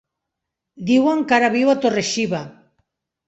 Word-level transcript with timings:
Diuen 0.87 1.19
que 1.31 1.37
ara 1.37 1.51
viu 1.57 1.71
a 1.73 1.77
Torre-xiva. 1.83 2.43